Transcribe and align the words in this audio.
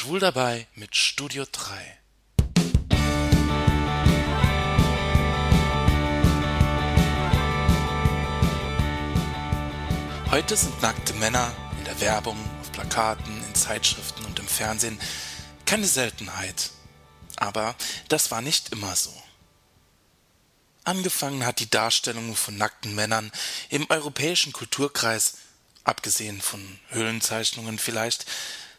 Schwul 0.00 0.18
dabei 0.18 0.66
mit 0.76 0.96
Studio 0.96 1.44
3. 1.52 1.98
Heute 10.30 10.56
sind 10.56 10.80
nackte 10.80 11.12
Männer 11.12 11.54
in 11.76 11.84
der 11.84 12.00
Werbung, 12.00 12.38
auf 12.62 12.72
Plakaten, 12.72 13.44
in 13.46 13.54
Zeitschriften 13.54 14.24
und 14.24 14.38
im 14.38 14.48
Fernsehen 14.48 14.98
keine 15.66 15.86
Seltenheit. 15.86 16.70
Aber 17.36 17.76
das 18.08 18.30
war 18.30 18.40
nicht 18.40 18.72
immer 18.72 18.96
so. 18.96 19.12
Angefangen 20.82 21.44
hat 21.44 21.60
die 21.60 21.68
Darstellung 21.68 22.34
von 22.36 22.56
nackten 22.56 22.94
Männern 22.94 23.30
im 23.68 23.84
europäischen 23.90 24.54
Kulturkreis, 24.54 25.34
abgesehen 25.84 26.40
von 26.40 26.80
Höhlenzeichnungen 26.88 27.78
vielleicht, 27.78 28.24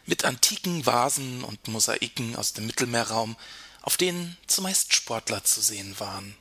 mit 0.06 0.24
antiken 0.24 0.84
Vasen 0.86 1.44
und 1.44 1.68
Mosaiken 1.68 2.36
aus 2.36 2.52
dem 2.52 2.66
Mittelmeerraum, 2.66 3.36
auf 3.82 3.96
denen 3.96 4.36
zumeist 4.46 4.94
Sportler 4.94 5.44
zu 5.44 5.60
sehen 5.60 5.98
waren. 5.98 6.36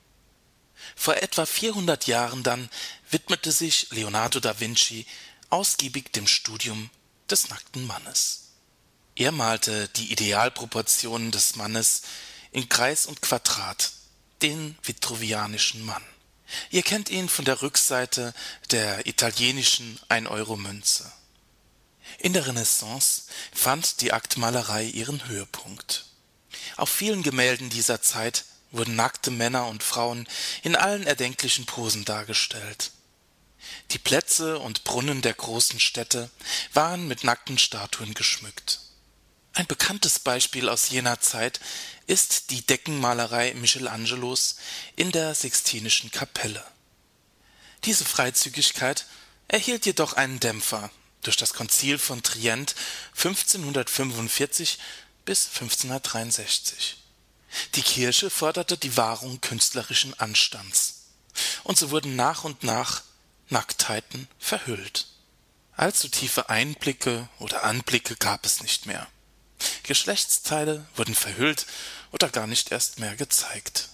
Vor 0.95 1.17
etwa 1.17 1.45
400 1.45 2.07
Jahren 2.07 2.43
dann 2.43 2.69
widmete 3.09 3.51
sich 3.51 3.87
Leonardo 3.91 4.39
da 4.39 4.59
Vinci 4.59 5.05
ausgiebig 5.49 6.11
dem 6.13 6.27
Studium 6.27 6.89
des 7.29 7.49
nackten 7.49 7.85
Mannes. 7.85 8.49
Er 9.15 9.31
malte 9.31 9.89
die 9.89 10.11
Idealproportionen 10.11 11.31
des 11.31 11.55
Mannes 11.55 12.03
in 12.51 12.69
Kreis 12.69 13.05
und 13.05 13.21
Quadrat, 13.21 13.91
den 14.41 14.77
vitruvianischen 14.83 15.85
Mann. 15.85 16.03
Ihr 16.69 16.83
kennt 16.83 17.09
ihn 17.09 17.29
von 17.29 17.45
der 17.45 17.61
Rückseite 17.61 18.33
der 18.71 19.05
italienischen 19.05 19.99
Ein-Euro-Münze. 20.09 21.11
In 22.19 22.33
der 22.33 22.47
Renaissance 22.47 23.23
fand 23.53 24.01
die 24.01 24.13
Aktmalerei 24.13 24.85
ihren 24.85 25.27
Höhepunkt. 25.27 26.05
Auf 26.77 26.89
vielen 26.89 27.23
Gemälden 27.23 27.69
dieser 27.69 28.01
Zeit 28.01 28.45
wurden 28.71 28.95
nackte 28.95 29.31
Männer 29.31 29.67
und 29.67 29.83
Frauen 29.83 30.27
in 30.63 30.75
allen 30.75 31.05
erdenklichen 31.05 31.65
Posen 31.65 32.05
dargestellt. 32.05 32.91
Die 33.91 33.99
Plätze 33.99 34.59
und 34.59 34.83
Brunnen 34.83 35.21
der 35.21 35.33
großen 35.33 35.79
Städte 35.79 36.29
waren 36.73 37.07
mit 37.07 37.23
nackten 37.23 37.57
Statuen 37.57 38.13
geschmückt. 38.13 38.79
Ein 39.53 39.67
bekanntes 39.67 40.19
Beispiel 40.19 40.69
aus 40.69 40.89
jener 40.89 41.19
Zeit 41.19 41.59
ist 42.07 42.51
die 42.51 42.65
Deckenmalerei 42.65 43.53
Michelangelos 43.53 44.55
in 44.95 45.11
der 45.11 45.35
Sixtinischen 45.35 46.09
Kapelle. 46.11 46.63
Diese 47.83 48.05
Freizügigkeit 48.05 49.05
erhielt 49.47 49.85
jedoch 49.85 50.13
einen 50.13 50.39
Dämpfer 50.39 50.89
durch 51.21 51.37
das 51.37 51.53
Konzil 51.53 51.97
von 51.97 52.23
Trient 52.23 52.75
1545 53.15 54.79
bis 55.25 55.47
1563. 55.47 56.97
Die 57.75 57.81
Kirche 57.81 58.29
forderte 58.29 58.77
die 58.77 58.95
Wahrung 58.97 59.41
künstlerischen 59.41 60.17
Anstands. 60.19 61.09
Und 61.63 61.77
so 61.77 61.91
wurden 61.91 62.15
nach 62.15 62.43
und 62.43 62.63
nach 62.63 63.03
Nacktheiten 63.49 64.27
verhüllt. 64.39 65.07
Allzu 65.75 66.07
tiefe 66.07 66.49
Einblicke 66.49 67.27
oder 67.39 67.63
Anblicke 67.63 68.15
gab 68.15 68.45
es 68.45 68.61
nicht 68.61 68.85
mehr. 68.85 69.07
Geschlechtsteile 69.83 70.87
wurden 70.95 71.15
verhüllt 71.15 71.65
oder 72.11 72.29
gar 72.29 72.47
nicht 72.47 72.71
erst 72.71 72.99
mehr 72.99 73.15
gezeigt. 73.15 73.89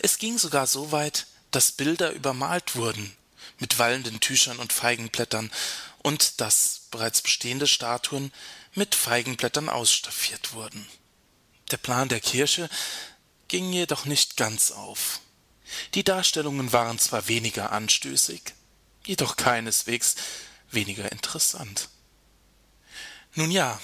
Es 0.00 0.18
ging 0.18 0.38
sogar 0.38 0.66
so 0.66 0.92
weit, 0.92 1.26
dass 1.50 1.72
Bilder 1.72 2.12
übermalt 2.12 2.76
wurden 2.76 3.16
mit 3.58 3.78
wallenden 3.78 4.20
Tüchern 4.20 4.58
und 4.58 4.72
Feigenblättern 4.72 5.50
und 6.02 6.40
dass 6.40 6.82
bereits 6.90 7.22
bestehende 7.22 7.66
Statuen 7.66 8.32
mit 8.74 8.94
Feigenblättern 8.94 9.68
ausstaffiert 9.68 10.54
wurden. 10.54 10.86
Der 11.70 11.76
Plan 11.76 12.08
der 12.08 12.20
Kirche 12.20 12.68
ging 13.48 13.72
jedoch 13.72 14.04
nicht 14.04 14.36
ganz 14.36 14.70
auf. 14.70 15.20
Die 15.94 16.04
Darstellungen 16.04 16.72
waren 16.72 16.98
zwar 16.98 17.28
weniger 17.28 17.72
anstößig, 17.72 18.42
jedoch 19.04 19.36
keineswegs 19.36 20.16
weniger 20.70 21.10
interessant. 21.10 21.88
Nun 23.34 23.50
ja, 23.50 23.80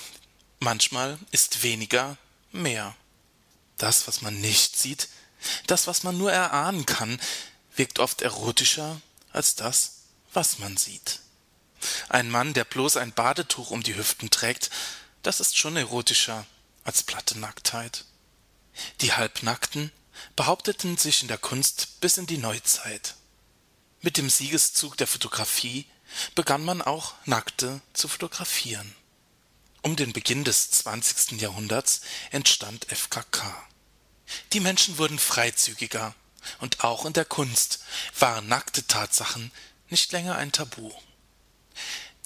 manchmal 0.59 1.19
ist 1.31 1.63
weniger 1.63 2.17
mehr. 2.53 2.97
Das, 3.77 4.09
was 4.09 4.23
man 4.23 4.41
nicht 4.41 4.77
sieht, 4.77 5.09
das, 5.67 5.87
was 5.87 6.03
man 6.03 6.17
nur 6.17 6.33
erahnen 6.33 6.87
kann, 6.87 7.21
wirkt 7.77 7.99
oft 7.99 8.23
erotischer 8.23 9.01
als 9.33 9.55
das, 9.55 10.03
was 10.33 10.59
man 10.59 10.77
sieht. 10.77 11.21
Ein 12.09 12.31
Mann, 12.31 12.55
der 12.55 12.65
bloß 12.65 12.97
ein 12.97 13.13
Badetuch 13.13 13.71
um 13.71 13.83
die 13.83 13.97
Hüften 13.97 14.31
trägt, 14.31 14.71
das 15.23 15.41
ist 15.41 15.59
schon 15.59 15.77
erotischer 15.77 16.47
als 16.85 17.03
platte 17.03 17.39
Nacktheit. 17.39 18.05
Die 19.01 19.13
Halbnackten 19.13 19.91
behaupteten 20.35 20.97
sich 20.97 21.23
in 21.23 21.29
der 21.29 21.39
Kunst 21.39 22.01
bis 22.01 22.19
in 22.19 22.27
die 22.27 22.39
Neuzeit. 22.39 23.15
Mit 24.03 24.17
dem 24.17 24.31
Siegeszug 24.31 24.97
der 24.97 25.07
Fotografie 25.07 25.87
begann 26.35 26.65
man 26.65 26.83
auch 26.83 27.15
Nackte 27.25 27.81
zu 27.93 28.09
fotografieren. 28.09 28.95
Um 29.83 29.97
den 29.97 30.13
Beginn 30.13 30.45
des 30.45 30.71
20. 30.71 31.41
Jahrhunderts 31.41 32.01
entstand 32.31 32.87
FKK. 32.91 33.67
Die 34.53 34.61
Menschen 34.61 34.99
wurden 34.99 35.19
freizügiger 35.19 36.15
und 36.59 36.85
auch 36.85 37.05
in 37.05 37.13
der 37.13 37.25
Kunst 37.25 37.81
waren 38.19 38.49
nackte 38.49 38.87
Tatsachen 38.87 39.53
nicht 39.89 40.13
länger 40.13 40.37
ein 40.37 40.53
Tabu. 40.53 40.93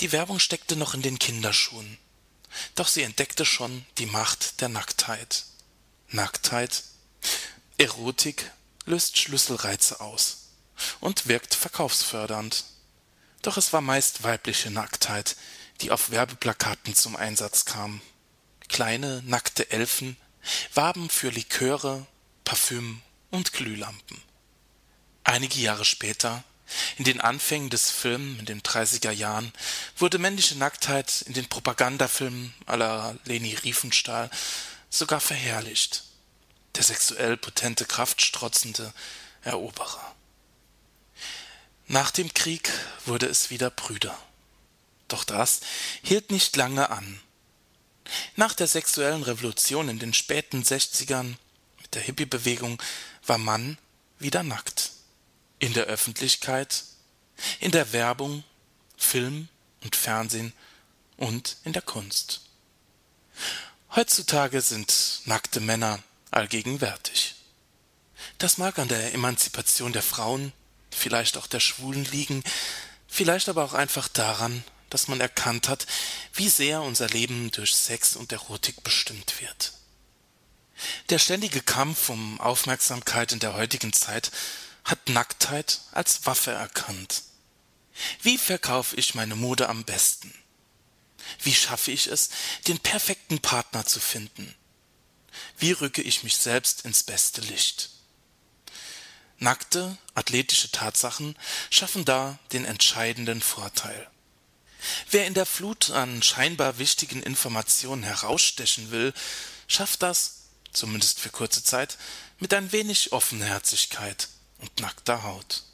Die 0.00 0.12
Werbung 0.12 0.38
steckte 0.38 0.77
noch 0.77 0.94
in 0.94 1.03
den 1.03 1.19
Kinderschuhen, 1.19 1.99
doch 2.75 2.88
sie 2.88 3.03
entdeckte 3.03 3.44
schon 3.44 3.84
die 3.99 4.06
Macht 4.06 4.61
der 4.61 4.69
Nacktheit. 4.69 5.44
Nacktheit, 6.09 6.84
Erotik 7.78 8.50
löst 8.87 9.19
Schlüsselreize 9.19 10.00
aus 10.00 10.49
und 11.00 11.28
wirkt 11.28 11.55
verkaufsfördernd. 11.55 12.65
Doch 13.43 13.56
es 13.56 13.72
war 13.72 13.81
meist 13.81 14.22
weibliche 14.22 14.71
Nacktheit, 14.71 15.37
die 15.81 15.91
auf 15.91 16.10
Werbeplakaten 16.10 16.94
zum 16.94 17.16
Einsatz 17.16 17.65
kam. 17.65 18.00
Kleine, 18.69 19.22
nackte 19.25 19.71
Elfen 19.71 20.16
warben 20.75 21.10
für 21.10 21.31
Liköre, 21.31 22.06
Parfüm 22.44 23.03
und 23.31 23.53
Glühlampen. 23.53 24.22
Einige 25.25 25.60
Jahre 25.60 25.84
später, 25.84 26.44
in 26.98 27.04
den 27.04 27.20
Anfängen 27.20 27.70
des 27.70 27.91
Films 27.91 28.38
in 28.38 28.47
den 28.47 28.62
30er 28.62 29.10
Jahren, 29.10 29.53
wurde 29.97 30.19
männliche 30.19 30.56
Nacktheit 30.56 31.22
in 31.22 31.32
den 31.32 31.48
Propagandafilmen 31.48 32.54
aller 32.66 33.16
Leni 33.25 33.54
Riefenstahl 33.54 34.31
sogar 34.91 35.20
verherrlicht. 35.20 36.04
Der 36.76 36.84
sexuell 36.84 37.36
potente, 37.36 37.84
kraftstrotzende 37.84 38.92
Eroberer. 39.42 40.14
Nach 41.86 42.10
dem 42.10 42.32
Krieg 42.32 42.70
wurde 43.04 43.26
es 43.26 43.50
wieder 43.50 43.70
Brüder. 43.70 44.16
Doch 45.09 45.25
das 45.25 45.60
hielt 46.03 46.30
nicht 46.30 46.54
lange 46.54 46.91
an. 46.91 47.20
Nach 48.36 48.54
der 48.54 48.69
sexuellen 48.69 49.22
Revolution 49.22 49.88
in 49.88 49.98
den 49.98 50.14
späten 50.14 50.62
Sechzigern 50.64 51.36
mit 51.80 51.94
der 51.94 52.03
Hippie-Bewegung 52.03 52.80
war 53.26 53.38
Mann 53.38 53.78
wieder 54.19 54.42
nackt. 54.42 54.92
In 55.60 55.72
der 55.72 55.84
Öffentlichkeit, 55.84 56.82
in 57.60 57.71
der 57.71 57.93
Werbung, 57.93 58.43
Film 58.97 59.48
und 59.82 59.94
Fernsehen 59.94 60.53
und 61.16 61.56
in 61.65 61.72
der 61.72 61.82
Kunst. 61.82 62.41
Heutzutage 63.94 64.60
sind 64.60 65.22
nackte 65.25 65.60
Männer 65.60 66.00
allgegenwärtig. 66.31 67.37
Das 68.38 68.59
mag 68.59 68.78
an 68.78 68.88
der 68.88 69.15
Emanzipation 69.15 69.93
der 69.93 70.03
Frauen, 70.03 70.53
vielleicht 70.91 71.37
auch 71.37 71.47
der 71.47 71.60
Schwulen 71.60 72.04
liegen, 72.06 72.42
vielleicht 73.06 73.48
aber 73.48 73.65
auch 73.65 73.75
einfach 73.75 74.09
daran, 74.09 74.65
dass 74.91 75.09
man 75.09 75.21
erkannt 75.21 75.69
hat, 75.69 75.87
wie 76.34 76.48
sehr 76.48 76.82
unser 76.82 77.09
Leben 77.09 77.50
durch 77.50 77.75
Sex 77.75 78.16
und 78.16 78.32
Erotik 78.32 78.82
bestimmt 78.82 79.41
wird. 79.41 79.72
Der 81.10 81.18
ständige 81.18 81.60
Kampf 81.60 82.09
um 82.09 82.41
Aufmerksamkeit 82.41 83.33
in 83.33 83.39
der 83.39 83.54
heutigen 83.54 83.92
Zeit 83.92 84.30
hat 84.84 85.09
Nacktheit 85.09 85.80
als 85.92 86.27
Waffe 86.27 86.50
erkannt. 86.53 87.22
Wie 88.22 88.38
verkaufe 88.38 88.97
ich 88.97 89.15
meine 89.15 89.36
Mode 89.36 89.68
am 89.68 89.84
besten? 89.84 90.32
Wie 91.42 91.54
schaffe 91.54 91.91
ich 91.91 92.06
es, 92.06 92.30
den 92.66 92.78
perfekten 92.78 93.41
Partner 93.41 93.84
zu 93.84 94.00
finden? 94.00 94.54
Wie 95.59 95.72
rücke 95.72 96.03
ich 96.03 96.22
mich 96.22 96.36
selbst 96.36 96.84
ins 96.84 97.03
beste 97.03 97.41
Licht? 97.42 97.91
Nackte, 99.38 99.97
athletische 100.15 100.71
Tatsachen 100.71 101.36
schaffen 101.71 102.04
da 102.04 102.38
den 102.53 102.65
entscheidenden 102.65 103.41
Vorteil. 103.41 104.10
Wer 105.10 105.26
in 105.26 105.34
der 105.34 105.47
Flut 105.47 105.91
an 105.91 106.22
scheinbar 106.22 106.78
wichtigen 106.78 107.22
Informationen 107.22 108.03
herausstechen 108.03 108.91
will, 108.91 109.12
schafft 109.66 110.03
das 110.03 110.41
zumindest 110.72 111.21
für 111.21 111.30
kurze 111.30 111.62
Zeit, 111.62 111.98
mit 112.38 112.54
ein 112.54 112.72
wenig 112.72 113.12
Offenherzigkeit 113.12 114.28
und 114.60 114.80
nackter 114.80 115.22
Haut. 115.22 115.65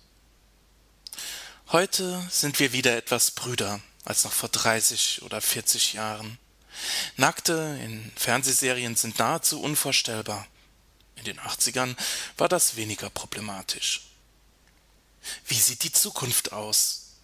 Heute 1.69 2.25
sind 2.31 2.59
wir 2.61 2.73
wieder 2.73 2.97
etwas 2.97 3.33
brüder 3.33 3.81
als 4.05 4.25
noch 4.25 4.33
vor 4.33 4.49
30 4.49 5.23
oder 5.23 5.41
40 5.41 5.94
Jahren. 5.94 6.38
Nackte 7.17 7.79
in 7.83 8.12
Fernsehserien 8.17 8.94
sind 8.97 9.19
nahezu 9.19 9.61
unvorstellbar. 9.61 10.47
In 11.17 11.25
den 11.25 11.41
80ern 11.41 11.97
war 12.37 12.49
das 12.49 12.77
weniger 12.77 13.11
problematisch. 13.11 14.03
Wie 15.47 15.59
sieht 15.59 15.83
die 15.83 15.93
Zukunft 15.93 16.53
aus? 16.53 17.15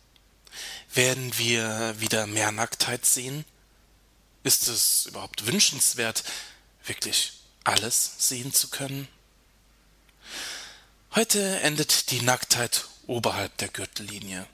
Werden 0.92 1.38
wir 1.38 1.94
wieder 2.00 2.26
mehr 2.26 2.50
Nacktheit 2.50 3.06
sehen? 3.06 3.44
Ist 4.42 4.66
es 4.66 5.06
überhaupt 5.06 5.46
wünschenswert, 5.46 6.24
wirklich 6.84 7.34
alles 7.64 8.14
sehen 8.18 8.52
zu 8.52 8.68
können? 8.68 9.06
Heute 11.14 11.60
endet 11.60 12.10
die 12.10 12.22
Nacktheit 12.22 12.88
oberhalb 13.06 13.54
der 13.58 13.68
Gürtellinie. 13.68 14.46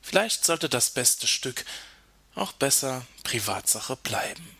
Vielleicht 0.00 0.42
sollte 0.42 0.70
das 0.70 0.88
beste 0.88 1.26
Stück 1.26 1.66
auch 2.34 2.52
besser 2.52 3.06
Privatsache 3.24 3.94
bleiben. 3.94 4.57